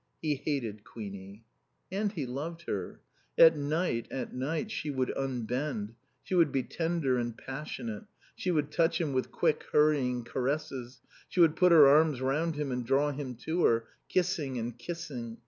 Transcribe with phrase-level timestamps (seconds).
[0.19, 1.43] He hated Queenie.
[1.91, 3.01] And he loved her.
[3.37, 5.93] At night, at night, she would unbend,
[6.23, 11.39] she would be tender and passionate, she would touch him with quick, hurrying caresses, she
[11.39, 15.37] would put her arms round him and draw him to her, kissing and kissing.